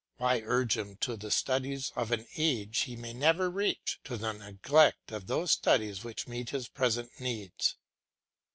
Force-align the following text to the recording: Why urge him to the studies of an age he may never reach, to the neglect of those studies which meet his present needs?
Why 0.17 0.41
urge 0.43 0.77
him 0.79 0.95
to 1.01 1.15
the 1.15 1.29
studies 1.29 1.91
of 1.95 2.11
an 2.11 2.25
age 2.35 2.79
he 2.79 2.95
may 2.95 3.13
never 3.13 3.51
reach, 3.51 3.99
to 4.05 4.17
the 4.17 4.31
neglect 4.33 5.11
of 5.11 5.27
those 5.27 5.51
studies 5.51 6.03
which 6.03 6.25
meet 6.27 6.49
his 6.49 6.67
present 6.67 7.11
needs? 7.21 7.75